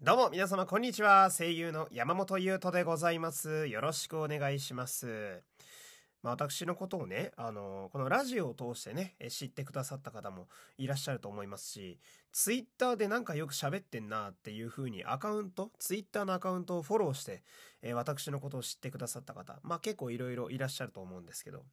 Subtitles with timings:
[0.00, 1.28] どうも皆様こんにちは。
[1.36, 3.66] 声優の山本優斗でございます。
[3.66, 5.42] よろしくお願いします。
[6.22, 11.98] まあ、私のことをね、あのこのラジオを通してね、知ってくださった方もいらっしゃると思いますし、
[12.30, 17.42] ツイッターでなんかよく喋ってんなっていう風にアカウント、ツイッターのアカウントをフォローして、
[17.82, 21.64] え、私のことを知ってくださった方、まあ結構いろいろいらっしゃると思うんですけど、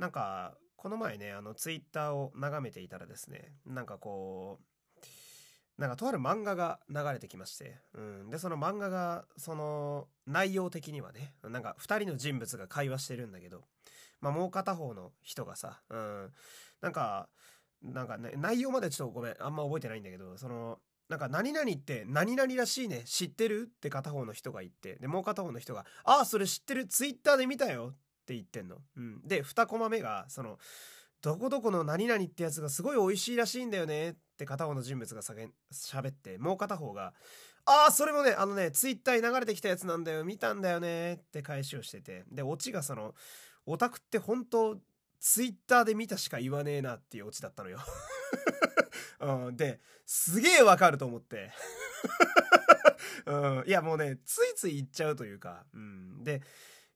[0.00, 4.64] なんか、この前ね、あのツイッターを眺めていたらですね、なんかこう、
[5.82, 8.30] なんかとある漫画が流れてきまして、うん。
[8.30, 13.64] で、その漫画が、その、内容的にはね、なんか二人の人物が会話してるんだけど、
[14.20, 16.32] まあもう片方の人がさ、うん。
[16.82, 17.28] なんか、
[17.82, 28.76] なんかね、内容までちょっとごめん、あんま覚えてないんだけど、その、なんか何々って何々らしいね、知ってるって片方の人が言って、で、もう片方の人が、ああ、それ知ってる、ツイッターで見たよって言ってんの。
[28.96, 29.26] うん。
[29.26, 30.60] で、二コマ目が、その、
[31.22, 37.14] どこどこの何々ってやつがすごい美味しいらしいんだよねって片方の人物が喋って、もう片方が、
[37.64, 43.14] ああ、それもね、あのね、ツイッターに流れてきたやつなんだよ、見たんだよねって返しをしてて、で、オチがその、
[43.66, 44.76] オタクって本当、
[45.20, 47.78] ツイッターで見たしか言わねえなっていうオチだったのよ
[49.20, 51.52] うん、で、すげえわかると思って
[53.26, 53.64] うん。
[53.66, 56.24] いやもうね、ついつい言っちゃうというか、うん。
[56.24, 56.42] で、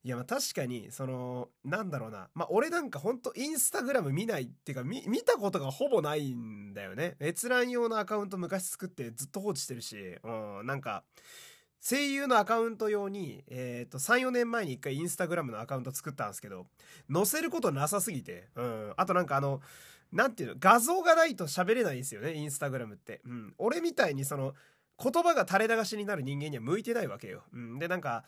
[0.06, 11.02] いやまあ確かにそのなんだろうなまあ俺なんかほんとインスタグラム見ないっていうか見見たことがほぼないんだよね閲覧用のアカウント昔作ってずっと放置してるし、うん、なんか
[11.80, 16.66] 声優のアカウント用に、えっ、ー、と、3、4年前に一回インスタグラムのアカウント作ったんですけど、
[17.12, 18.94] 載せることなさすぎて、うん。
[18.96, 19.60] あとなんかあの、
[20.10, 23.20] なんていうの、画像がないと喋れないんですよね、インスタグラムって。
[23.24, 23.54] うん。
[23.58, 24.54] 俺みたいにその、
[25.00, 27.44] 言葉が垂れ流しになる人間には向いてないわけよ。
[27.52, 27.78] うん。
[27.78, 28.24] で、なんか、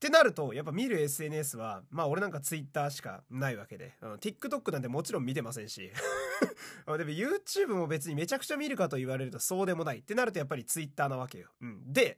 [0.00, 5.92] ってなると、やっぱ見る SNS は、まあ俺なんか Twitter しかないわけで、うん、TikTok なんてもちろん見てませんし、
[6.86, 11.48] でも YouTube も別にめちゃくちゃ見るかと言われるとそうでもないってなるとやっぱり Twitter なわけよ。
[11.60, 12.16] うん、で、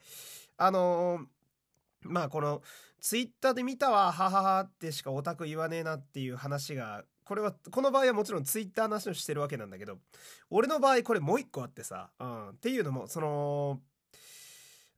[0.59, 2.63] あのー、まあこの
[3.01, 9.98] Twitter で見たわ、はははってしかオタク言わねえなっていう話が、これは、この場合はもちろん Twitter の話をしてるわけなんだけど、
[10.51, 13.81] 俺の場合これもう一個あってさ、うん、っていうのも、その、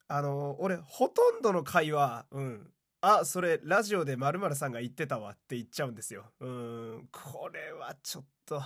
[0.07, 2.74] あの、俺、ほとんどの会話、うん。
[3.05, 6.33] あ、それ、ラジオで〇〇さんが言ってたわって言っちゃうんですよ。
[6.41, 8.63] うん、これはちょっと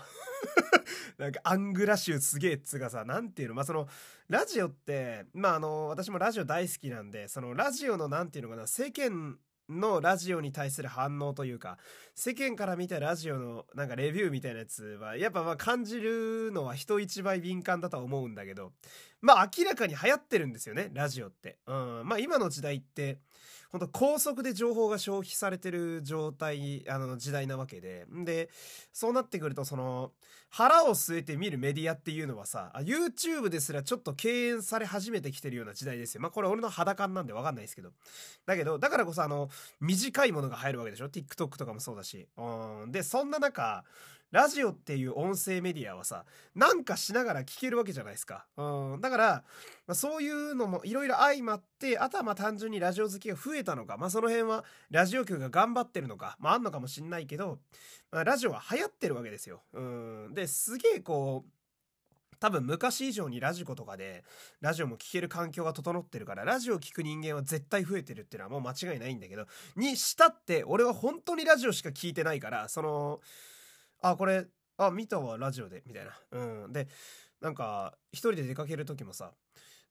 [1.18, 3.54] なんかアングラ臭すげえっつうかさ、なんていうの？
[3.54, 3.88] まあ、その、
[4.28, 9.38] ラジオって、まあ、あの、私もラジオ大好きなんで、そのラジオのなんていうのかな、世間
[9.68, 11.78] のラジオに対する反応というか、
[12.14, 18.72] 世間から見たラジオのなんかレビューみたいなやつは、やっぱまあ感じるのは人一倍敏感だとは思うんだけど、
[19.20, 21.58] まあ明らかに流行ってるんですよね、ラジオって。
[21.66, 22.02] うん。
[22.04, 23.20] まあ今の時代って、
[23.70, 28.06] 本当高速で情報が消費されてる状態、あの時代なわけで。
[28.24, 28.48] で、
[28.92, 30.12] そうなってくると、その、
[30.50, 36.22] 腹を据えて見るメディアっていうのはさ、YouTube ですらちょっと敬遠され始めてきてるような時代ですよ。
[36.22, 37.90] まあこれ俺の肌感なんでわかんないですけど。
[38.46, 42.26] だけど、だからこそあの、短いものが入るわけでしょ ?TikTok とかもそうだし。
[42.38, 42.92] うん。
[42.92, 43.84] で、そんな中、
[44.30, 46.24] ラジオっていう音声メディアはさ、
[46.54, 48.46] なんかしながら聞けるわけじゃないですか。
[48.56, 49.00] うん。
[49.00, 49.44] だから、
[49.86, 57.58] まあ、そういうのもいろいろ相まって、あとはまあ単純にラジオ好きが増えたのか、まあその辺はラジオ局が頑張ってるのか、まああんのかもしんないけど、
[58.10, 59.62] まあ、ラジオは流行ってるわけですよ。
[59.72, 60.34] うん。
[60.34, 61.50] で、すげえこう、
[62.40, 64.24] 多分昔以上にラジコとかで
[64.60, 69.46] ラジオも聴ける環境が整ってるからラジオ聴く人間は絶対増えてるっていうのはもう間違いないんだけど
[69.76, 73.20] にしたって俺は本当にラジオしか聞いてないからその
[74.00, 76.12] あ、これ、あ、見たわ、ラジオで、みたいな。
[76.32, 76.72] うん。
[76.72, 76.88] で、
[77.40, 79.32] なんか、一人で出かける時もさ、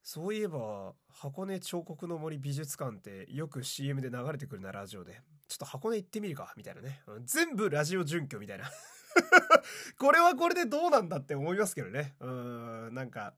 [0.01, 5.22] そういえば、箱根彫刻の森美術館ってよく CM で流れてくるな、ラジオで。
[5.47, 7.01] ちょっと箱根行ってみるか、みたいなね。
[7.07, 8.72] うん、全部ラジオ準拠みたいな。
[10.00, 12.16] これはこれでどうなんだって思いますけどね。
[12.22, 13.34] うん、なんか、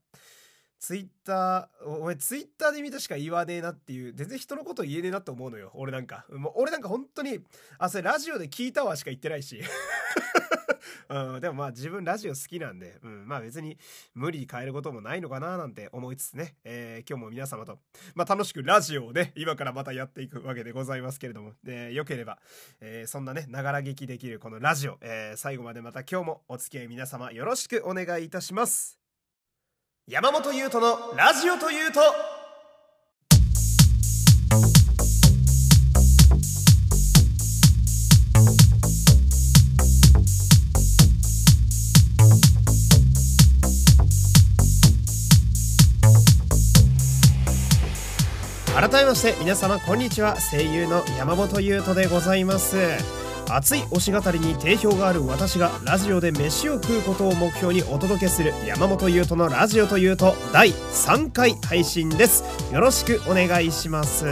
[0.80, 5.72] ツイッター、お前ツイッターで見たしか言わねえなっていう、全然人のこと言えねえなと思うのよ。
[5.74, 6.26] 俺なんか。
[6.30, 7.40] もう俺なんか本当に、
[7.78, 9.62] あ、それラジオで聞いたわしか言ってないし。
[11.10, 13.78] うん、でもまあ自分ラジオ好きなんで、うん、まあ別に
[14.14, 17.80] 無理に変えることもないのかななんて思いつつね、えー、今日も皆様と、
[18.16, 22.40] まあ楽しくラジオをね、今からまたやっていくわけでございますけれども、で、よければ、
[22.80, 29.00] えー、そんなね、ながら劇できるこのラジオ、えー、最後までまた今日もお付き合い皆様よろしくお願いいたします。
[30.08, 32.02] 山本優斗のラジオというと、
[48.80, 50.38] 改めまして皆様こんにちは。
[50.40, 52.78] 声優の山本優斗でございます。
[53.50, 62.46] 熱い推し語りに定評がある私がラジオで飯を食うことを目標にお届けする山本優斗のラジオというと第3回配信です。
[62.74, 64.26] よろしくお願いします。
[64.26, 64.30] い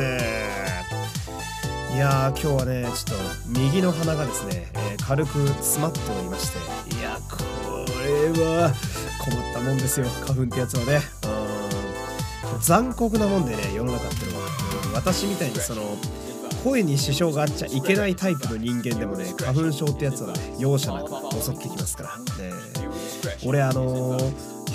[1.98, 3.26] やー今日はねちょっと
[3.60, 6.60] 右の鼻がですね、えー、軽く詰まっておりまして。
[6.98, 7.40] いやこ
[8.02, 8.72] れは
[9.20, 10.06] 困ったもんですよ。
[10.26, 11.02] 花粉ってやつはね。
[11.32, 11.37] うん
[12.60, 14.48] 残酷なもんでね世の中ってのは、
[14.94, 15.98] 私みたいにその
[16.64, 21.10] 声に支障があっちゃいけないタイプの人間でもね花粉症ってやつはね容赦なく
[21.42, 22.18] 襲ってきますから。
[22.18, 22.78] ね
[23.46, 24.18] 俺あの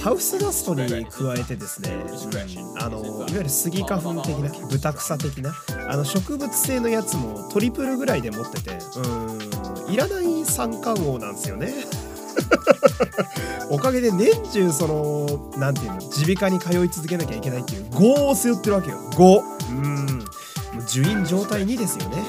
[0.02, 5.54] ハウスダストに加えてですね、うん、あのいわゆるスギ花粉的な豚草的な
[5.88, 11.72] あの植物性のやつもトリプルぐらいで持っててうんいらない三冠王なんですよね。
[13.72, 18.98] おかげで年中その何て言うの耳鼻科に通い続けなきゃいけないっていう業を背負ってるわけよ。
[19.18, 19.42] 業。
[19.70, 20.24] うん。
[20.82, 22.22] 受院状態2ですよね。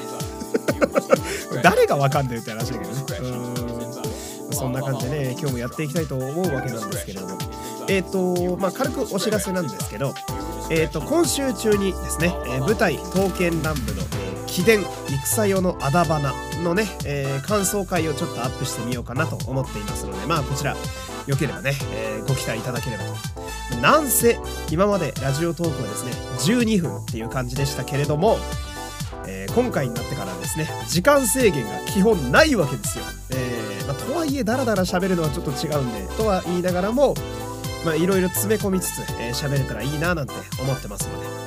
[1.62, 3.04] 誰がわかんないって話だけどね。
[4.48, 4.54] うん。
[4.54, 7.36] そんな感じでね今日もやっていきたいと思うわけなんですけれども。
[7.88, 10.14] えっ、ー、とまあ軽くお知らせなんですけど。
[10.70, 14.02] えっ、ー、と今週中にですね、えー、舞台「刀剣乱舞」の
[14.54, 14.84] 「秘伝
[15.24, 20.76] 戦用のあだ花」のね、えー、感想会をちょっとアップしてみようかなと思っていますのでまあこちら
[21.26, 23.76] よければね、えー、ご期待いただければと。
[23.82, 24.38] なんせ
[24.70, 28.38] 今までラジオトークはですね12分っていう感じでしたけれども
[29.26, 37.14] えー、今回になってからですね時間制限が基本ないわけですよ、えーまあ、とはいえダラダラ喋るのはちょっと違うんでとは言いながらも
[37.98, 41.43] いろいろ詰め込みつつ喋、えー、れたらいいななんて思ってますので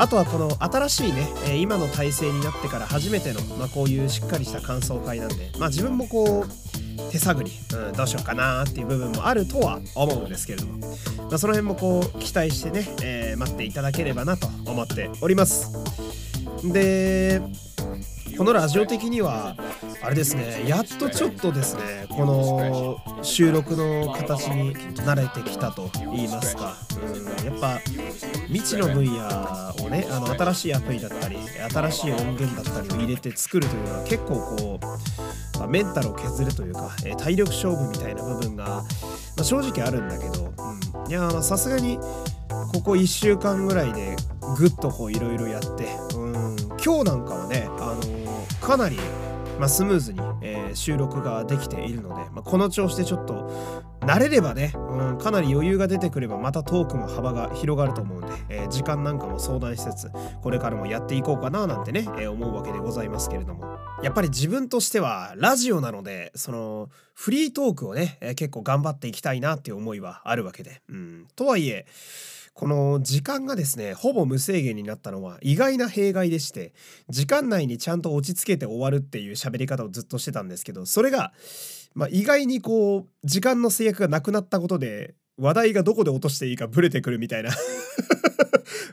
[0.00, 15.70] あとはこの新しいね、え、今の体制になってから初めての、まあ、こういうしっかりした感想会なんで、まあ、自分もこう手探り、うん、どうしようかなっていう部分もあるとは思うんですけれども、まあ、その辺もこう期待してね、えー、待っていただければなと思っております。
[16.64, 17.42] で
[18.40, 19.54] このラジオ的には
[20.00, 27.80] あれですねやっとちょっとですねこの収録の形に慣れてきたと言いますか、うん、やっぱ
[28.46, 29.12] 未知の分野
[29.84, 31.36] をねあの新しいアプリだったり
[31.70, 38.84] 新しい音源だったりを入れて作るというのは結構こう、まあ、メンタルを削るというか、え体力勝負みたいな部分が、ま
[39.40, 40.54] あ、正直あるんだけど、
[41.04, 41.98] うん、いやさすがに
[42.72, 44.16] ここ1週間ぐらいで
[44.56, 48.19] ぐっとこういろいろやって、うん、今日なんかはね、あの、
[48.60, 48.96] かなり
[49.58, 60.10] まあ、スムーズに、えー、収録ができているので、まあ、この調子でちょっと慣れればね、うん、かなり余裕が出てくればまたトークの幅が広がると思うんで、えー、時間なんかも相談しつつ
[60.42, 63.78] これからもやっていこうかななんてね、えー、思うわけでございますけれども。
[64.02, 71.84] やっぱり自分としてはラジオなのでそのフリートークをね、え結構頑張っていきたいなっていう思いはあるわけで、うん、とはいえ
[72.54, 76.72] この時間がですねほぼ無制限になったのは意外な弊害でして
[77.08, 81.32] 時間内にちゃんと落ち着けて終わるっていう喋り方をずっとしてたんですけどそれが、
[81.94, 87.50] まあ、意外にこう時間の制約がなくなったことで話題がどこで落としていいかブレてくるみたいな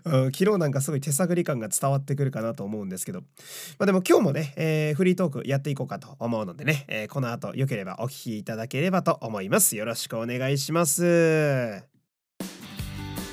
[0.05, 3.21] うん、昨日なんかすごい手探り感が伝わってくるかなと思うんですけど、
[3.77, 9.75] まあ、でも今日もね、えー、フリートークやっていこうかと思うのでね、えー、この後よければお聴きいただければと思います。
[9.75, 11.96] よろしくお願いします。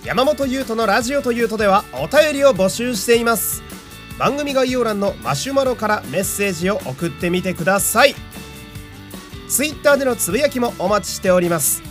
[0.04, 3.62] 山本優斗のラジオというとではお便りを募集しています。
[4.18, 8.14] 番組概要欄のマシュマロからメッセージを送ってみてください。
[9.48, 11.82] Twitter でのつぶやきもお待ちしております。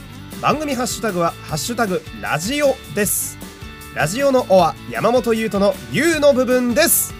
[0.44, 3.36] 番組ハッシュタグは「ハッシュタグラジオ」です。
[3.96, 7.16] ラジオの「お」は山本優斗の「優」の部分です。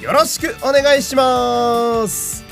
[0.00, 2.45] よろしくお願いします。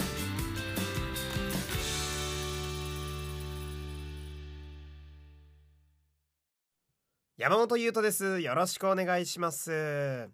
[7.36, 8.38] 山本優斗です。
[8.42, 10.30] よろしくお願いします。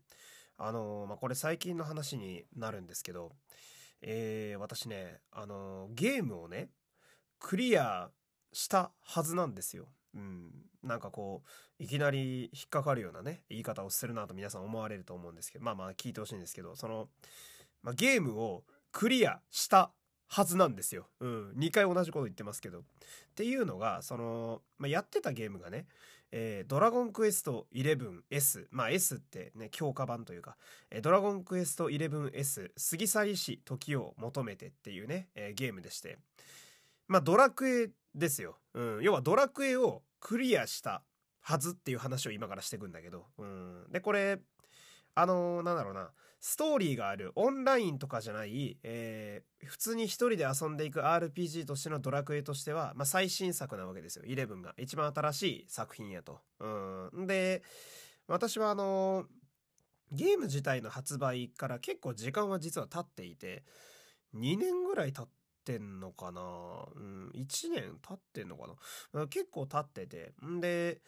[0.58, 3.32] あのまあ、これ最近の話になるんですけど、
[4.02, 6.68] えー、私ね、あのゲームをね、
[7.38, 8.10] クリア
[8.52, 9.86] したはずなんですよ。
[10.14, 10.50] うん。
[10.82, 11.42] なんかこ
[11.80, 17.08] う、いきなり引っかかるようなね、言い方をするなと皆さん思われると思うんですけど、まあまあ聞いてほしいんですけど、その、
[17.82, 19.90] まあ、ゲームをクリアした
[20.28, 21.06] はずなんですよ。
[21.20, 21.52] うん。
[21.56, 22.80] 2回同じこと言ってますけど。
[22.80, 22.82] っ
[23.34, 25.86] ていうのが、その、まあ、やってたゲームがね、
[26.32, 30.56] えー、ドラゴンクエスト 11S、まあ S ってね、強化版というか、
[30.90, 36.18] えー、ドラゴンクエスト 11S 過ぎ去りし時を求めてっていうね、えー、ゲームでして、
[37.08, 38.58] まあドラクエですよ。
[38.74, 41.02] うん、要はドラクエをクリアした
[41.40, 44.38] はずっていう話を今からしていくんだけど、うん、で、これ、
[45.14, 46.10] あのー、なんだろうな、
[46.40, 54.24] ストーリーがあるオンラインとかじゃない、えー、普通に一人で遊んでいく RPG としてのドラクエとしては、まあ、最新作なわけですよ。
[54.26, 54.74] 11が。
[54.78, 56.40] 一番新しい作品やと。
[56.58, 57.26] うん。
[57.26, 57.62] で、
[58.26, 59.26] 私はあの、
[60.12, 63.64] ゲーム自体の発売から結構時間は実は経っていて、
[64.34, 65.28] 2年ぐらい経っ
[65.64, 66.40] てんのかな
[66.94, 68.66] うん、1年経ってんのか
[69.12, 70.32] な結構経ってて。
[70.44, 71.02] んで、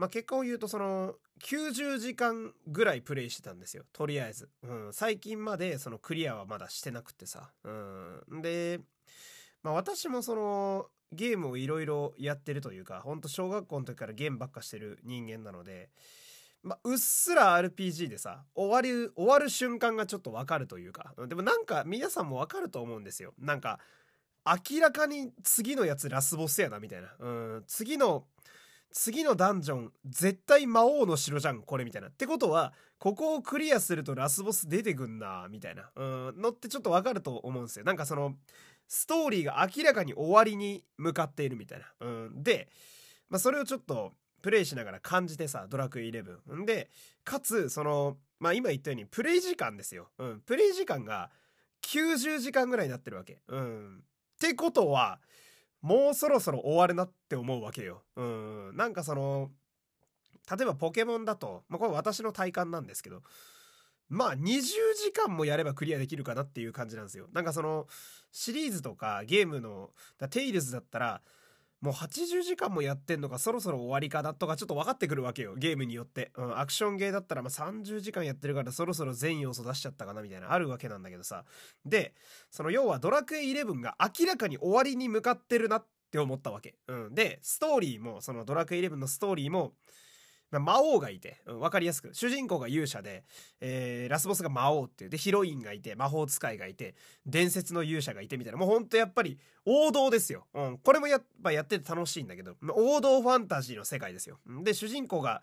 [0.00, 3.84] まあ、結果を言うとその90時間ぐらいプレイしてたんですよ。
[3.92, 4.48] とりあえず。
[4.62, 7.50] うん、最近までそのクリアはまだしてなくてさ。
[7.64, 7.70] う
[8.38, 8.40] ん。
[8.40, 8.80] で、
[9.62, 15.90] まあ私もそのゲームをいろいろやってるというか、ほんと小学校の時からゲームばっかしてる人間なので、
[16.62, 23.34] まあ、うっすら RPG でさ、終わる、終わる瞬間がちょっとわかるというか、でもなんか皆さんもわかると思うんですよ。
[23.38, 23.80] なんか、
[24.46, 27.08] 明らかに次のやつラスボスやな、みたいな。
[27.18, 27.28] う
[27.58, 28.24] ん、次の、
[28.92, 32.08] 次のダンジョン、絶対魔王の城じゃん、これみたいな。
[32.08, 35.90] ってことは、ここをクリアするとラスボス出てくんな、みたいな。
[35.94, 37.84] うん、のってちょっとわかると思うんですよ。
[37.84, 38.36] なんかその、
[38.88, 41.86] ストーリーが明らかに終わりに向かっているみたいな。
[42.00, 42.68] うん、で、
[43.28, 46.56] まあ、それをちょっと、プレイしながら感じてさ、ドラクエ11。
[46.56, 46.90] んで、
[47.24, 50.10] かつ、その、まあ、今言ったように、プレイ時間ですよ。
[50.18, 50.40] うん。
[50.40, 51.30] プレイ時間が
[51.82, 53.42] 90時間ぐらいになってるわけ。
[53.48, 53.98] うん。
[53.98, 55.20] ってことは、
[55.82, 58.02] もうそろそろ終わるなって思うわけよ。
[58.16, 58.76] うん。
[58.76, 59.50] なんかその、
[60.50, 63.22] 例えばポケモンだと、まあ、これ私の体感なんですけど、
[64.08, 67.28] まあ20時間もやればクリアできるかなっていう感じなんですよ。
[67.32, 67.86] なんかその
[68.32, 69.90] シリーズとかゲームの、
[70.30, 71.22] テイルズだったら
[71.80, 75.54] もう80時間もやってんのかそろそろ終わりかなとかちょっと分かってくるわけよ。
[75.56, 81.44] ゲームによって、うん、アクションゲーだったらまあ30時間やってるからそろそろ全要素出しちゃったかなみたいなあるわけなんだけどさ。
[81.84, 82.14] で
[82.50, 89.72] その要はドラクエ11が明らかに終わりに向かってるなって思ったわけ、うん、でストーリーもそのドラクエ11のストーリーも
[90.58, 92.10] 魔王がいて、うん、分かりやすく。
[92.12, 93.22] 主人公が勇者で、
[93.60, 95.10] えー、ラスボスが魔王っていう。
[95.10, 98.58] でヒロインがいて魔法使いがいて伝説の勇者がいてみたいな。
[98.58, 104.38] もうほんとやっぱり王道ですよ、うん、これもやっぱやってて楽しいんだけど王道ファンタジーの世界ですよ。
[104.64, 105.42] で主人公が、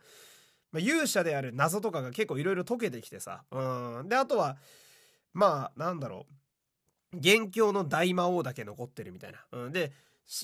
[0.72, 4.58] まあ、勇者である謎とかが結構いろいろ解けてきてさ、うん、であとは
[5.34, 6.34] まあなんだろう。
[7.14, 9.94] 元凶の大魔王だけ残ってるみたいな、うん、で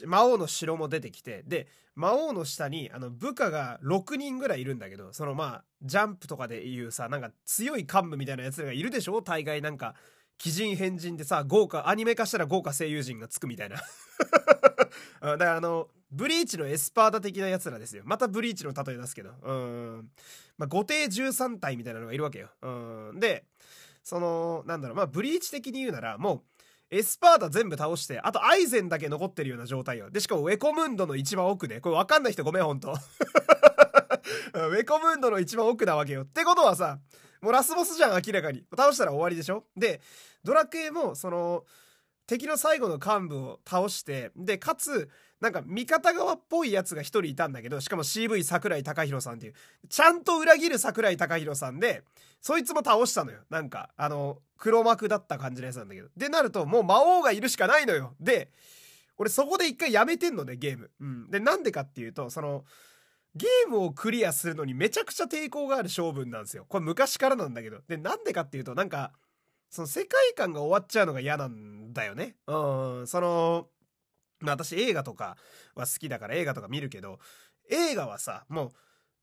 [0.05, 9.21] 魔王の城も出てきてで魔王の下にあの部下が6人ぐらいいるんだけどそのまあジャンプとかでいうさなんか強い幹部みたいなやつらがいるでしょ？
[9.21, 9.95] 大概なんか
[10.43, 13.77] 鬼人変人でさ豪華アニメ化したら豪華声優陣がつくみたいな。
[15.21, 18.03] だからあのブリーチのエスパーダ的なやつらですよ。
[18.05, 19.31] またブリーチの例え出すけど。
[19.41, 20.11] うん。
[20.57, 22.49] まあ後手13体みたいなのがいるわけよ。
[22.61, 23.19] うん。
[23.19, 23.45] で
[24.03, 24.97] そのなんだろう。
[24.97, 26.41] まあブリーチ的に言うならもう
[26.93, 30.09] エスパーダ全部倒して、あとアイゼンだけ残ってるような状態よ。
[30.11, 32.93] で、しかもウェコムンドの一番奥で、これわかんない人ごめん、ほんと。
[34.53, 36.23] ウェコムンドの一番奥なわけよ。
[36.23, 36.99] ってことはさ、
[37.41, 38.63] もうラスボスじゃん、明らかに。
[38.75, 39.65] 倒したら終わりでしょ？
[39.75, 40.01] で、
[40.43, 41.65] ドラクエも、その、
[42.27, 45.09] 敵の最後の幹部を倒して、で、かつ、
[45.43, 49.53] なんか味方側っぽいやつが一人いたんだけど、しかも CV 桜井貴弘さんっていう、
[49.89, 52.05] ちゃんと裏切る桜井貴弘さんで、
[52.39, 53.39] そいつも倒したのよ。
[53.49, 56.07] なんか、あの、黒幕だった感じのやつなんだけど。
[56.15, 58.15] で、なると、もう魔王がいるしかないのよ。
[58.21, 58.51] で、
[59.17, 60.89] 俺そこで一回やめてんのね、ゲーム。
[61.01, 61.29] うん。
[61.29, 62.63] で、なんでかっていうと、その、
[63.35, 66.65] ゲームをクリアするのにめちゃくちゃ抵抗がある勝負なんですよ。
[66.69, 67.81] これ昔からなんだけど。
[67.85, 69.11] で、なんでかっていうと、なんか、
[69.69, 72.35] その世界観が終わっちゃうのが嫌なんだよね。
[72.47, 73.67] うん、その、
[74.43, 75.37] まあ私映画とか
[75.75, 77.19] は好きだから映画とか見るけど、
[77.69, 78.71] 映画はさ、もう、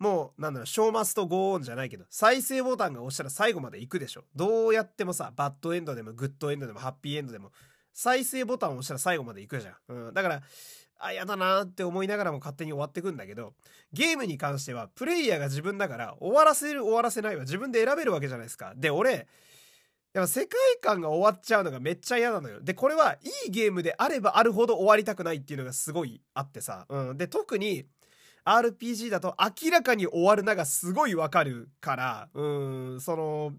[0.03, 4.25] もう、なんだろう、ショーマストゴーンじゃないけど、再生ボタンが押したら最後まで行くでしょ。
[4.35, 7.53] どうやってもさ、バッドエンドでもグッドエンドでもハッピーエンドでも、
[7.93, 10.07] 再生ボタンを押したら最後まで行くじゃん。
[10.09, 10.15] うん。
[10.15, 10.43] だから、
[11.01, 13.53] あ、やだなって思いながらも勝手に終わってくんだけど、
[13.93, 18.75] ゲームに関しては、プレイヤーが自分だから、終わらせる終わらせないは自分で選べるわけじゃないですか。
[18.77, 19.27] で、俺、
[20.13, 22.61] やっぱ世界観が終わっちゃうのがめっちゃ嫌なのよ。
[22.61, 26.87] で、これはいいゲームであればあるほど終わりたくないっていうのがすごいあってさ。
[26.89, 27.17] うん。
[27.17, 27.85] で、特に
[28.45, 32.43] RPG だと明らかに終わるながすごいわかるから、う
[32.97, 33.53] ん、その、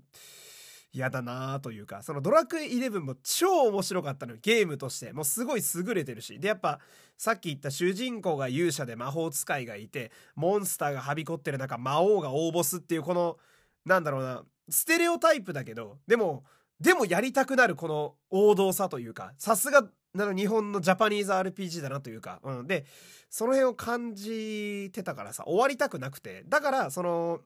[0.93, 4.39] 嫌だなというか、そのドラクエ11も超面白かったのよ。
[4.41, 5.13] ゲームとして。
[5.13, 6.37] もうすごい優れてるし。
[6.37, 6.79] で、やっぱ、
[7.17, 13.37] さっき言った主人公が勇者で魔法使いがいて、モンスターがはびこってる中、魔王が大ボスっていうこの、
[13.85, 16.43] なんだろうな、ステレオタイプだけど、でも、
[16.79, 22.67] でもやりたくなるこの王道さというか、さすが、なの日本のジャパニーズ RPG だなというか、うん。
[22.67, 22.85] で、
[23.29, 26.43] その辺を感じてたからさ、終わりたくなくて。
[26.47, 27.41] だから、その、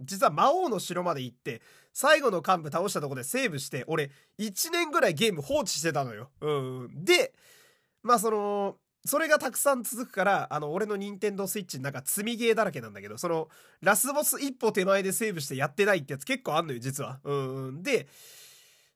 [0.00, 6.30] 実は魔王の城まで行って、最後の幹部倒したとこでセーブして、俺、1年ぐらいゲーム放置してたのよ。
[6.40, 6.52] う
[6.88, 7.04] ん。
[7.04, 7.32] で、
[8.02, 8.76] まあその、
[9.06, 13.48] それがたくさん続くから、あの、俺の任天堂スイッチの中積みゲーだらけなんだけど、その、
[13.80, 17.20] ラスボス一歩手前でセーブしてやってないってやつ結構あんのよ、実は。
[17.24, 17.82] うん。
[17.82, 18.08] で、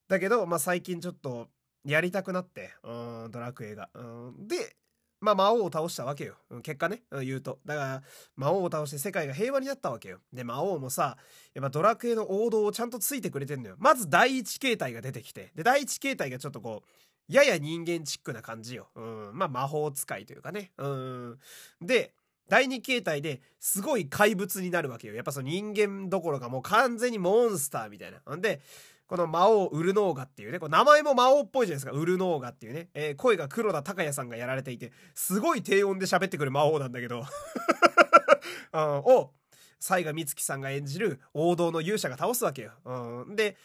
[0.09, 1.49] だけど、まあ、最近ちょっと、
[1.85, 3.91] やりたくなって、うん、ドラクエが。
[3.95, 4.47] うん。
[4.47, 4.77] で、
[5.21, 6.35] まあ魔王を倒したわけよ。
[6.63, 7.61] 結果ね、言うと。
[7.65, 8.03] だから、
[8.35, 10.19] 魔王を倒して世界が平和になったわけよ。
[10.33, 11.17] で、魔王もさ、
[11.55, 13.77] やっぱドラクエの王道をちゃんとついてくれてんのよ。
[13.79, 16.89] まず第一形態が出てきて、で、第一形態がちょっとこう、
[17.29, 18.89] やや人間チックな感じよ。
[18.95, 19.31] うん。
[19.35, 20.73] まあ魔法使いというかね。
[20.79, 21.39] うん。
[21.81, 22.15] で、
[22.49, 25.15] 第二形態ですごい怪物になるわけよ。
[25.15, 28.37] やっぱその人間どころかもう完全にモンスターみたいな。
[28.37, 28.61] んで、
[29.07, 31.93] この魔王ウルノーガっていうね、こ名前も魔王っぽいじゃないですか。
[31.93, 37.25] ウルノーガっていうね、えー、声が黒田隆也さんがやられていて、すごい低音で喋ってくる魔王なんだけど、
[38.73, 39.33] うん、を、
[39.81, 42.73] 雑賀美月さんが演じる王道の勇者が倒すわけよ。
[42.85, 43.57] うん、で、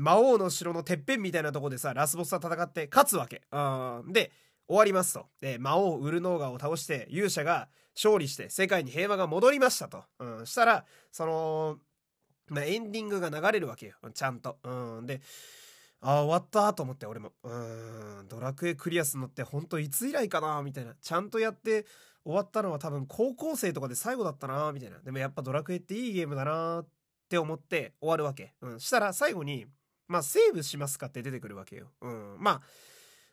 [0.00, 3.42] 魔王の城のてっぺんみたいなとこでさ、ラスボスと戦って勝つわけ。
[3.52, 3.58] う
[4.08, 4.32] ん、で、
[4.66, 5.26] 終わりますと。
[5.40, 10.04] で、魔王ウルノーガを倒して勇者が勝利して世界に平和が戻りましたと。
[10.18, 11.78] うん、したら、その、
[12.48, 13.96] まあ、エンディングが流れるわけよ。
[14.14, 14.58] ちゃんと。
[14.64, 15.06] うん。
[15.06, 15.20] で、
[16.00, 17.32] ああ、終わったと思って、俺も。
[17.42, 17.52] う
[18.22, 20.94] ん、ドラクエクリアするのってほんといつ以来かなみたいな。
[20.94, 21.84] ちゃんとやって
[22.24, 24.98] 終わったのは多分高校生とかで最後だったなみたいな。
[25.00, 26.88] でもやっぱドラクエっていいゲームだなっ
[27.28, 28.54] て思って終わるわけ。
[28.62, 28.80] うん。
[28.80, 29.66] したら最後に、
[30.10, 31.92] まあ、セーブしますかって出てくるわけよ。
[32.00, 32.36] うん。
[32.40, 32.62] まあ、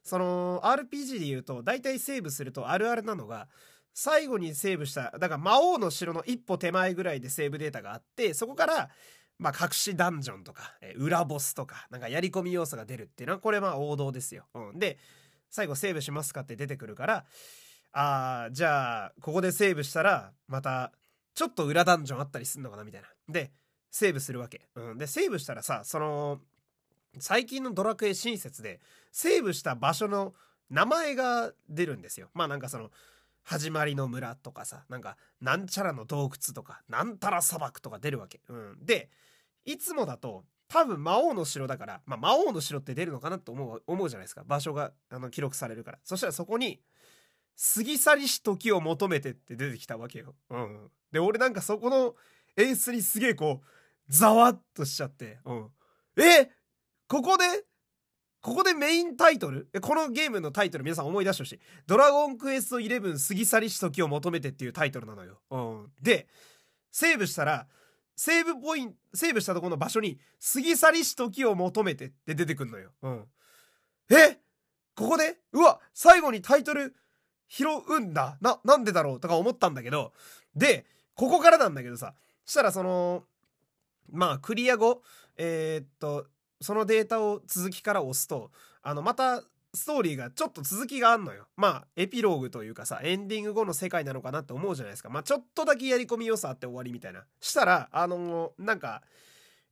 [0.04, 3.48] その、RPG で言うと、大体セーブするとあるあるなのが、
[3.96, 8.90] 最後にセーブした、だから魔王の城の一歩手前ぐらいでセーブデータがあって、そこから、
[9.40, 14.46] まあ、隠しダンジョンとか、え裏ボスとか、なんかやり込み要素が出るっていうのは、これまあ王道ですよ。
[14.54, 14.80] うん。
[14.80, 15.00] で、
[15.50, 17.26] 最後セーブしますかって出てくるから、
[17.92, 20.92] ああ、じゃあ、ここでセーブしたら、また、
[21.34, 23.08] ちょっと裏ダンジョンあったりすんのかなみたいな。
[23.28, 23.52] で、
[23.90, 24.70] セーブするわけ。
[24.76, 24.98] うん。
[25.00, 26.40] で、セーブしたらさ、その、
[27.20, 28.80] 最近のドラクエ新説で、
[29.12, 30.34] セーブした場所の
[30.70, 32.30] 名前が出るんですよ。
[32.34, 32.92] まあなんかその、
[33.44, 38.42] 始まりの村とかさ、なんか、なんちゃらの洞窟とか、なんたら砂漠とか出るわけ。
[38.50, 38.78] うん。
[38.86, 39.10] で、
[39.64, 44.44] いつもだと、多分魔王の城だから、まあ、魔王の城って出るのかなと思う、思うじゃないですか。
[44.46, 46.00] 場所が、あの、記録されるから。
[46.04, 46.82] そしたらそこに、
[47.76, 50.36] 過ぎ去りし時を求めてって出てきたわけよ。
[50.50, 50.92] うん。
[51.14, 52.16] で、俺なんかそこの
[52.58, 53.68] 演出にすげえこう、
[54.10, 55.72] ざわっとしちゃって、うん。
[56.18, 56.52] え
[57.08, 57.46] ここで
[58.42, 59.68] ここでメインタイトル？
[59.82, 61.60] このゲームのタイトル皆さん思い出してほしい。
[61.86, 65.40] ドラゴンクエスト11過ぎ去りし時を求めてっていうタイトルなのよ。
[65.50, 65.92] うん。
[66.02, 66.28] で、
[66.92, 67.68] セーブしたら、
[68.16, 70.20] セーブポイント、セーブしたところの場所に、
[70.54, 72.92] 過ぎ去りし時を求めてって出てくんのよ。
[73.02, 73.26] うん。
[74.12, 74.40] え？
[74.96, 75.38] ここで？
[75.52, 76.96] うわ最後にタイトル
[77.50, 80.14] 拾うんだな、なんでだろうとか思ったんだけど、
[80.56, 82.14] で、ここからなんだけどさ、
[82.46, 83.24] したらその、
[84.10, 85.02] まあ、クリア後、
[85.36, 86.28] えー、っと、
[86.62, 89.44] そのデータを続きから押すと、あの、また、
[89.74, 91.48] ストーリーがちょっと続きがあんのよ。
[91.56, 95.10] まあ、エピローグというかさ、エンディング後の世界なのかなって思うじゃないですか。
[95.10, 97.26] まあ、ちょっとだけやり込み要素あって終わりみたいな。
[97.42, 99.04] したら、あのー、なんか、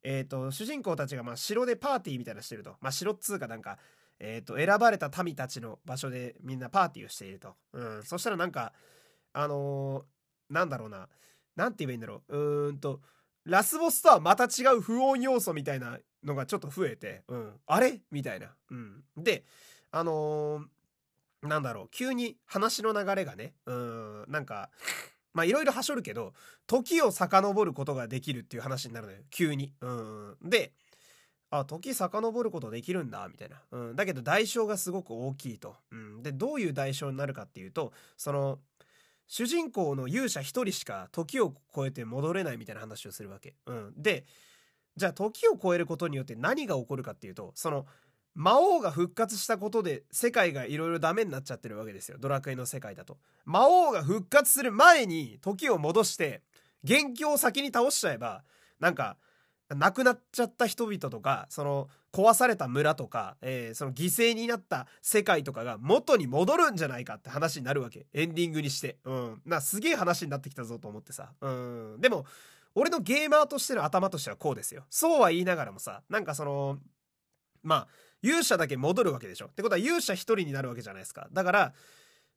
[0.04, 2.76] えっ、ー、と、主人公たちが、まあ、城でパーティーみたいなしてると。
[2.82, 3.80] まあ、城っつうかなんか、
[4.20, 7.56] えっ、ー、と、選ばれた民たちの場所でみんなパーティーをしていると。
[7.74, 8.04] うん。
[8.04, 8.74] そしたらなんか、
[9.34, 10.06] あの
[10.50, 11.10] なんだろうな。
[11.56, 12.38] なんて言えばいいんだろう。
[12.38, 13.02] うーんと、
[13.46, 18.02] ラスボスとはまた違う不穏要素みたいなのがちょっと増えて、うん、あれ？
[18.12, 18.48] みたいな。
[18.72, 19.04] うん。
[19.16, 19.46] で、
[19.92, 24.70] あのー、なんだろう、急に話の流れがね、うん、なんか、
[25.34, 26.34] まあいろいろはしょるけど、
[26.66, 29.20] 時を遡ることができるっていう話になるのよ。
[29.30, 29.74] 急に。
[29.82, 30.38] うん。
[30.44, 30.74] で、
[31.52, 33.62] あ、時遡ることできるんだ、みたいな。
[33.72, 33.96] うん。
[33.96, 35.76] だけど代償がすごく大きいと。
[35.92, 36.24] うん。
[36.24, 38.60] で、どういう代償になるかっていうと、その、
[39.28, 43.56] 主人公の勇者一人しか時を超えて戻れないみたいな話をするわけ。
[43.66, 43.94] うん。
[43.98, 44.26] で、
[44.96, 47.86] じゃあ時を超えることによって何が起こるかっていうと、その、
[48.34, 52.18] 魔王が復活したことで世界がいろいろダメになっちゃってるわけですよ。
[52.20, 53.18] ドラクエの世界だと。
[53.46, 56.42] 魔王が復活する前に時を戻して、
[56.84, 58.44] 元凶を先に倒しちゃえば、
[58.80, 59.18] なんか、
[59.70, 68.06] 亡くなっちゃった人々とか、その、壊された村とか、えー、その犠牲になった世界とかが元に戻るんじゃないかって話になるわけ。
[68.14, 68.98] エンディングにして。
[69.04, 69.42] うん。
[69.46, 71.34] な、すげえ話になってきたぞと思ってさ。
[71.42, 71.98] うん。
[72.00, 72.26] でも、
[72.76, 74.86] 俺のゲーマーとしての頭としてはこうですよ。
[74.90, 76.78] そうは言いながらもさ、なんかその、
[77.64, 77.88] まあ、
[78.22, 79.46] 勇者だけ戻るわけでしょ。
[79.48, 81.28] ってことは勇者一人になるわけじゃないですか。
[81.32, 81.74] だから、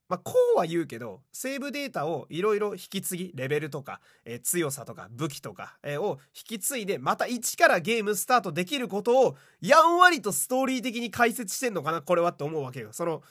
[0.08, 12.92] まあ、こうは言うけど、セーブデータをいろいろ引き継ぎ、レベルとか、えー、強さとか武器とか、えー、を引き継いで、また一からゲームスタートできることを、やんわりとストーリー的に解説してんのかな、これはって思うわけよ。
[12.92, 13.22] その、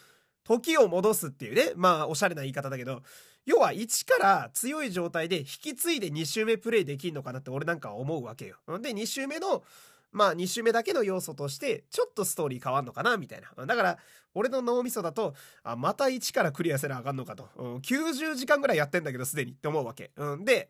[0.48, 3.02] 時を戻すっていうね、まあ、おしゃれな言い方だけど、
[3.46, 8.56] 要は1から強い状態で引き継いで2周目プレイできんのかなって俺なんかは思うわけよ。
[8.80, 9.64] で、2周目の、
[10.12, 13.66] まあ2周目だけの要素として、ちょっとストーリー変わんのかなみたいな。
[13.66, 13.98] だから、
[14.34, 15.34] 俺の脳みそだと、
[15.64, 17.50] あ、また1からクリアせなあかんのかと。
[17.58, 20.12] うん、90時間ぐらいやってんだけど、すでにって思うわけ。
[20.16, 20.70] うん、で、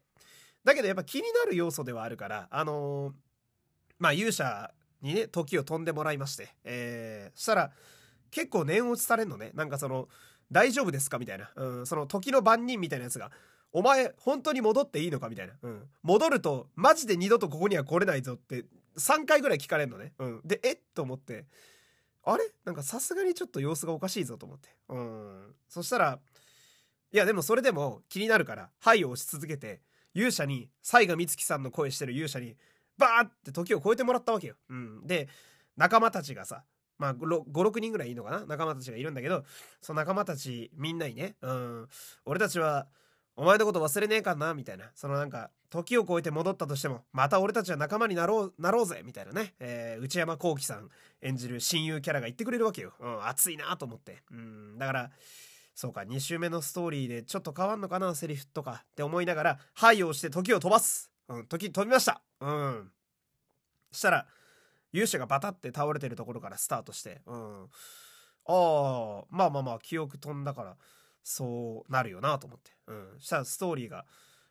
[0.64, 3.14] だけどやっぱ気になる要素ではあるから、あのー、
[4.00, 7.72] まあ勇者にね、時を飛んでもらいまして、えー、そしたら、
[8.32, 9.52] 結構念落ちされんのね。
[9.54, 10.08] なんかその、
[10.52, 11.20] 大丈夫ですか？
[11.20, 11.52] みたいな。
[11.56, 13.32] うん、その時の番人みたいなやつが、
[13.74, 15.30] お前、本当に戻っていいのか？
[15.30, 15.54] みたいな。
[15.62, 15.84] うん。
[16.04, 18.66] 戻ると、マジで二度とここには来れないぞって
[18.98, 20.14] 3回ぐらい聞かれるのね。
[20.20, 20.42] うん。
[20.46, 20.74] で、え？
[20.74, 21.46] っと思って、
[22.24, 22.44] あれ？
[22.66, 24.70] なんかさすがにちょっと様子がおかしいぞと思って。
[24.90, 25.56] うん。
[25.68, 26.20] そしたら、
[27.12, 29.82] いやでもそれでも気になるから、はいを押し続けて、
[30.14, 32.56] 勇者に、雑賀美月さんの声してる勇者に、
[32.98, 34.56] バーって時を超えてもらったわけよ。
[34.70, 35.06] うん。
[35.06, 35.28] で、
[35.76, 36.64] 仲間たちがさ、
[36.98, 38.46] まあ、5、6人ぐらいいいのかな？
[38.46, 39.44] 仲間たちがいるんだけど、
[39.82, 41.88] その仲間たちみんなにね、うん、
[42.26, 42.88] 俺たちは、
[43.36, 44.86] お前のこと忘れねえかなみたいな。
[44.96, 49.54] そのなんか、時を超えて戻ったとしても、また俺たちは仲間になろう、なろうぜみたいなね。
[49.60, 50.90] えー、内山幸輝さん
[51.22, 52.94] 演じる親友キャラが言ってくれるわけよ。
[53.00, 54.24] うん、熱いなと思って。
[54.32, 55.12] うん、だから、
[55.76, 61.12] そうか、2週目のストーリーでちょっと変わんのかな、セリフとかって思いながら、はいをして時を飛ばす。
[61.30, 62.24] うん、時飛びました。
[62.42, 62.92] うん。
[63.92, 64.26] したら、
[64.98, 67.64] 勇者がバタって倒れてるところからスタートして、うん。
[68.46, 70.78] ああ、まあまあまあ、記憶飛んだから、
[71.24, 72.72] そうなるよなと思って。
[72.88, 73.20] うん。
[73.20, 74.06] したらストーリーが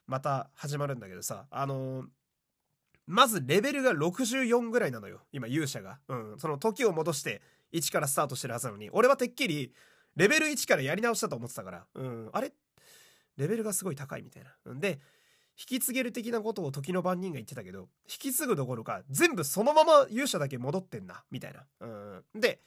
[0.07, 2.07] また始まるんだけどさ、あのー、
[3.07, 5.21] まずレベルが64ぐらいなのよ。
[5.33, 5.99] 今勇者が。
[6.09, 6.35] うん。
[6.39, 7.41] その時を戻して
[7.73, 9.73] 1からスタートしてるはずなのに、俺はてっきり
[10.17, 12.31] レベル1からやり直したと思ってたから、うん。
[12.33, 12.53] あれ？
[13.37, 14.75] レベルがすごい高いみたいな。
[14.75, 14.99] で、
[15.59, 21.65] 引き継げる的なことを時の番人が言ってたけど、引き継ぐどころか全部そのまま勇者だけ戻ってんな、みたいな。
[21.81, 22.41] うん。
[22.41, 22.61] で、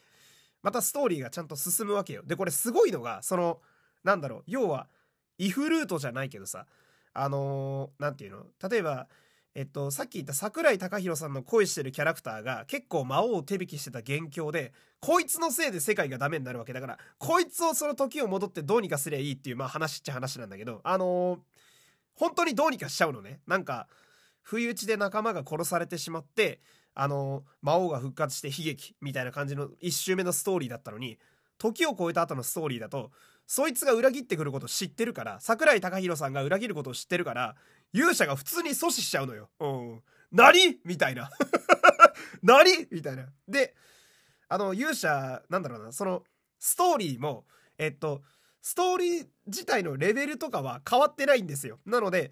[0.61, 2.23] またストーリーがちゃんと進むわけよ。
[2.25, 3.61] で、これすごいのが、その、
[4.01, 4.87] なんだろう要は
[5.37, 6.65] イフルートじゃないけどさ
[7.13, 8.69] あの何、ー、て言うの？
[8.69, 9.07] 例えば
[9.55, 14.71] えっと、さっき言った桜井貴弘さんの恋してるキャラクターが結構魔王を手引きしてた元凶で、
[15.01, 21.39] こいつのせいで世界がダメになるわけだから、こいつをその時を戻ってどうにかすりゃいいっていう、まあ話っちゃ話なんだけど、あのー、
[22.19, 23.39] 本当にどうにかしちゃうのね。
[23.47, 23.87] なんか、
[24.41, 26.59] 不意打ちで仲間が殺されてしまって、
[26.93, 31.17] あの、魔王が復活して悲劇みたいな感じの1周目のストーリーだったのに、
[31.57, 33.11] 時を超えた後のストーリーだと、
[33.47, 37.55] そいつが裏切ってくることを知ってるから、桜井貴弘さんが裏切ることを知ってるから、
[37.93, 39.49] 勇者が普通に阻止しちゃうのよ。
[39.61, 40.01] うん。
[40.33, 40.77] 何？
[40.83, 41.29] みたいな。
[42.43, 42.85] 何？
[42.91, 43.27] みたいな。
[43.47, 43.75] で、
[44.49, 46.25] あの、勇者、なんだろうな、その、
[46.59, 47.45] ストーリーも、
[47.77, 48.23] えっと、
[48.61, 51.79] ストーリー自体のレベルとかは変わってないんですよ。
[51.85, 52.31] なので、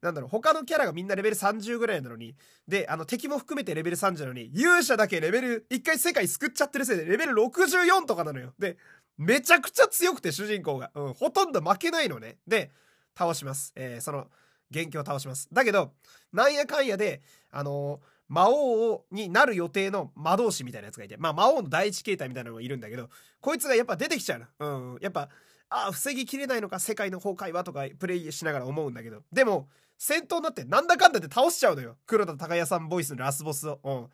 [0.00, 2.34] なんだろう、他のキャラがみんなレベル30ぐらいなのに、
[2.66, 8.52] で、あの敵も含めてレベル30なのに、勇者だけレベル、一回世界救っちゃってるせいでレベル64とかなのよ。
[8.58, 8.76] で、
[9.18, 12.38] めちゃくちゃ強くて主人公が、うん、ほとんど負けないのね。
[12.46, 12.70] で
[13.16, 13.72] 倒します。
[13.76, 14.26] えー、その
[14.70, 15.48] 元凶を倒します。
[15.52, 15.92] だけど
[16.32, 24.92] なんやかんやであのー、魔王になる予定の魔導士みたいなやつがいてまあ魔王の第一形態みたいなのがいるんだけどこいつがやっぱ出てきちゃうの。
[24.92, 25.28] うんやっぱ
[25.72, 29.22] ああ防ぎきれないのか世界の崩壊はとかプレイしながら思うんだけど。
[29.32, 31.96] でも戦闘になってなんだかんだで倒しちゃうのよ。
[32.06, 34.06] 黒田孝也さんボイスのラスボスを、うん、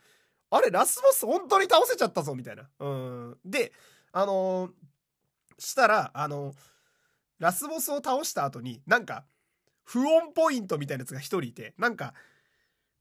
[0.51, 2.69] あれラスボス本当に倒せちゃったぞみたいな。
[2.79, 3.37] うん。
[3.45, 3.73] で
[4.13, 4.71] あのー、
[5.59, 6.55] したら、あの、
[7.39, 9.25] ラスボスを倒した後に、なんか、
[9.85, 12.15] 不穏ポイントみたいなやつが一人いて、なんか、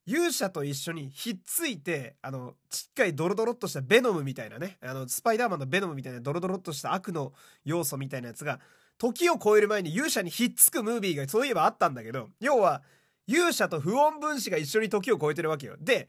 [0.07, 7.33] 勇者と一緒にひっついて、あの、ちっかいドロドロっとしたベノムみたいなね、あの、スパイダーマンのベノムみたいなドロドロっとした悪の
[7.65, 8.61] 要素みたいなやつが、
[8.97, 12.81] 時を超える前に勇者にひっつくムービーがそういえばあったんだけど、要は、
[13.27, 15.75] 勇者と不穏分子が一緒に時を超えてるわけよ。
[15.77, 16.07] で、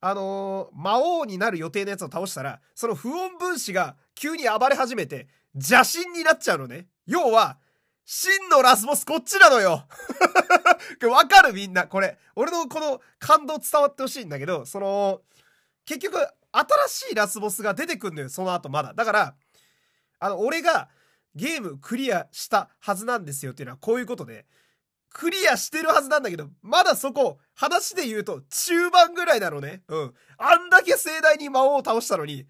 [0.00, 6.86] あのー、魔王になる予定のやつを倒したら、その不穏分子が急に暴れ始めて、邪神になっちゃうのね。
[7.06, 7.58] 要は、
[8.08, 9.82] 真のラスボスこっちなのよ
[11.10, 11.88] わかるみんな。
[11.88, 12.16] これ。
[12.36, 15.22] 俺のこの感動伝わってほしいんだけど、その、
[15.84, 16.16] 結局、
[16.52, 18.94] 新しいラスボスが出てくんのよ、その後まだ。
[18.94, 19.34] だから、
[20.20, 20.88] あの、俺が
[21.34, 24.46] ゲームクリアしたはずなんですよっていうのはこういうことで、
[25.12, 29.82] クリアしてるはずなんだけど、まだそこ、話で言うと中盤ぐらいなのね。
[29.88, 30.14] うん。
[30.38, 32.46] あんだけ盛大に魔王を倒したのに、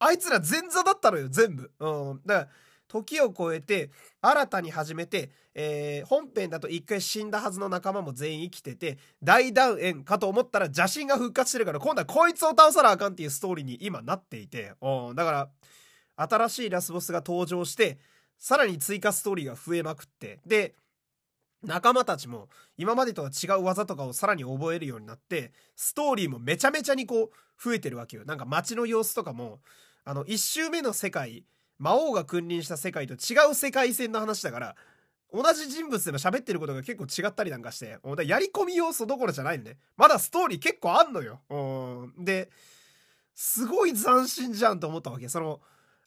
[0.00, 1.72] あいつら前座だったのよ、全部。
[1.80, 2.20] うん。
[2.26, 2.48] だから、
[2.88, 14.72] 時を超えて、新たに始めて、えー、本編だと一回死んだはずの仲間も全員生きてて、大団円かと思ったら邪神が復活してるから、今度はこいつを倒さなあかんっていうストーリーに今なっていて、
[15.14, 15.48] だから、
[16.16, 17.98] 新しいラスボスが登場して、
[18.38, 20.74] さらに追加ストーリーが増えまくって、で、
[21.62, 27.30] 仲間たちも今までとは違う技とかをさらに覚えるようになってストーリーもめちゃめちゃにこう
[27.62, 28.24] 増えてるわけよ。
[28.24, 29.58] なんか街の様子とかも
[30.04, 31.44] あの1周目の世界
[31.78, 34.76] 魔王が君臨した世界と違う世界線の話だから
[35.32, 41.40] 同じ人物でも喋ってることが結構違ったりなんかしてやり込み要素どころじゃないのねまだストーリー結構あんのよ
[42.18, 42.50] で
[43.34, 45.60] すごい斬新じゃんと思ったわけその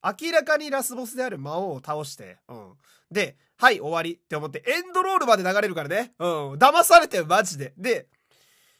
[0.04, 2.74] 明らかにラスボスである魔王を倒して、うん。
[3.12, 6.14] で、はい、終わりって思って、エンドロールまで流れるからね。
[6.18, 6.54] うん。
[6.54, 7.74] 騙されて、マジで。
[7.78, 8.08] で、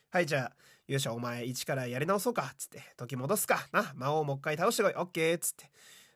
[0.10, 0.52] はい、じゃあ、
[0.88, 2.56] 勇者お前一からやり直そうかっ。
[2.58, 3.68] つって、時戻すか。
[3.72, 4.94] な、魔王もう一回倒してこい。
[4.96, 5.40] オッケーっ。
[5.40, 5.70] つって。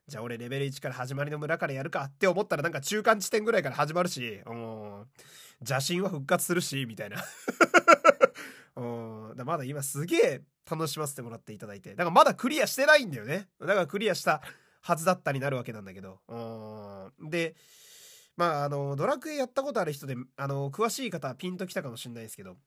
[0.08, 5.06] じゃあ俺レベル1から始まりの村からやるかって思ったらなんか中間地点ぐらいから始まるし、うん、
[5.62, 7.24] 邪神は復活するし、みたいな。
[8.78, 11.92] うん、だまだ今すげえ楽しませてもらっていただいて。
[11.92, 13.48] だからまだクリアしてないんだよね。
[13.60, 14.42] だからクリアした
[14.82, 16.20] はずだったになるわけなんだけど。
[16.28, 17.30] うん。
[17.30, 17.56] で、
[18.38, 22.58] まあ、あの、ドラクエやったことある人で、あの、詳しい方はピンときたかもしれないですけど、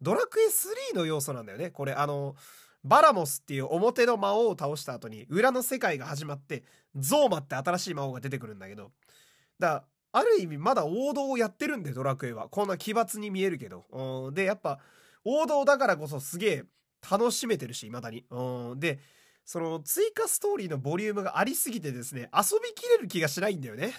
[0.00, 1.70] ドラクエ3の要素なんだよね。
[1.70, 2.36] これ、あの、
[2.84, 8.92] バラモスっていう表の魔王を倒した後に裏の世界が始まってゾーマって新しい魔王が出てくるんだけど。
[9.58, 12.48] だある意味まだ王道をやってるんでドラクエは。
[12.48, 14.30] こんな奇抜に見えるけど。
[14.32, 14.78] でやっぱ
[15.24, 16.64] 王道だからこそすげえ
[17.10, 18.24] 楽しめてるし未だに。
[18.76, 19.00] で
[19.46, 23.94] その追加ストーリーのボリュームがありすぎてですね遊びきれる気がしないんだよね。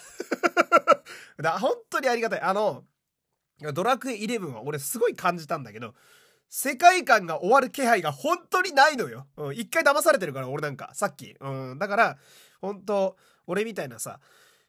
[1.42, 2.42] だ本当にありがたい。
[2.42, 2.86] あの
[3.74, 5.96] ドラクエ11は俺すごい感じたんだけど
[6.50, 9.28] 世界観が終わる気配が本当にないのよ。
[9.38, 11.36] うん、一回騙されてるから、俺なんか、さっき。
[11.40, 12.18] うん、だから、
[12.62, 14.20] 本当俺みたいなさ、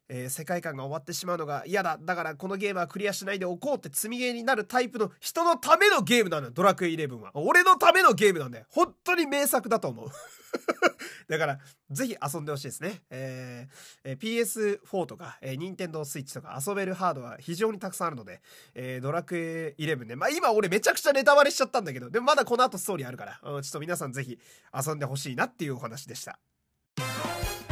[0.08, 1.98] えー、世界観が終わってしまうのが嫌だ。
[2.00, 6.52] だからこのゲームはクリアしないでおこうって積みゲーになるタイプの人のためのゲームなのよ。
[6.52, 7.32] ドラクエイ11は。
[7.34, 8.66] 俺のためのゲームなんだよ。
[8.70, 10.08] 本当に名作だと思う。
[11.28, 11.58] だから、
[11.90, 13.02] ぜひ遊んでほしいですね。
[13.10, 18.40] えー、PS4 とか、えー、Nintendo Switch とか遊べるハードは非常にたくさんあるので、
[18.74, 20.16] えー、ドラクエ11ね。
[20.16, 24.38] まあ今俺めちゃくちゃネタバレしちゃったんだけど、でもまだこの後ストーリーあるから、うん、ちょっと皆さんぜひ
[24.72, 26.38] 遊んでほしいなっていうお話でした。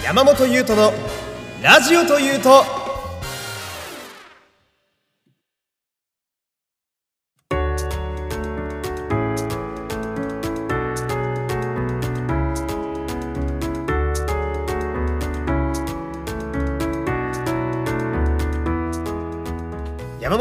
[0.02, 0.92] 山本優斗の
[1.62, 2.62] ラジオというと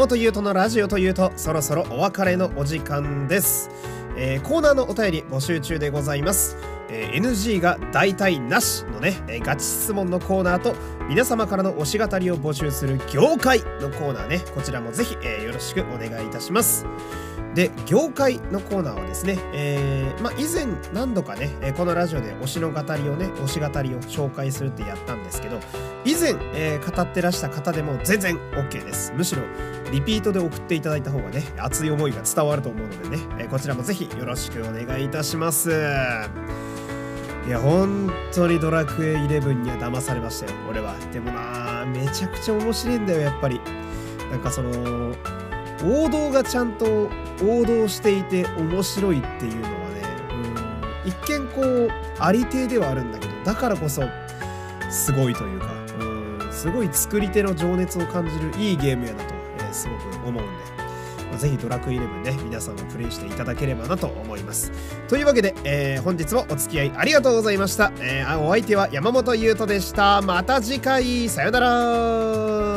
[0.08, 3.70] というとのラジオというとそろそろお別れのお時間です、
[4.16, 6.56] えー、コーナーのお便り募集中でございます。
[6.90, 10.74] えー、NG が大体なしのね、えー、ガチ質問のコーナーと
[11.08, 14.40] 皆様からの推し語りを募集する業界のコーナーね。
[14.54, 16.86] こちらもぜひ、えー、よろしくお願いいたします。
[17.54, 25.60] で業界のコーナーはですね、えーまあ、以前何度かねこのラジオで推しの語りをね推し語りを紹介するってやったんですけど
[26.04, 29.12] 以前、えー、語ってらした方でも全然 OK です。
[29.14, 29.42] むしろ
[29.92, 35.70] リピートで送っていただいた方がね熱い思いが伝わると思うのでね、えー、こちらもぜひよろしくお願いいたします。
[37.46, 40.94] いや本当にドラクエ11には騙されましたよ俺は。
[41.12, 43.60] でもなめちゃくちゃ面白いんだよやっぱり。
[44.30, 45.14] なんかその
[45.84, 47.08] 王道がちゃんと
[47.42, 50.02] 王道していて面白いっていうのはね
[51.04, 54.02] うん一見こうありていではあるんだけどだからこそ
[54.90, 55.66] すごいというか
[55.98, 60.74] うんすごい作り手の情熱を感じるいいゲームやなと、えー、すごく思うんで
[61.38, 64.72] ぜひドラクエ11ね、皆さんもプレイしていただければなと思います。
[65.08, 67.92] というわけで、えー、本日もお付き合いありがとうございました。
[68.00, 70.22] えー、お相手は山本優斗でした。
[70.22, 72.73] また次回、さよなら